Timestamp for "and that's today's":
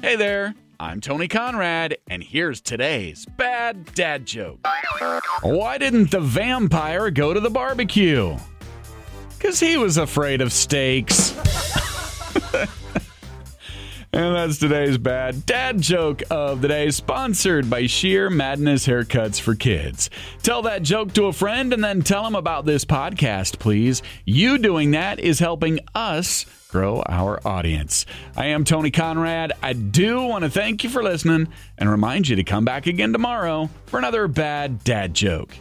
14.12-14.98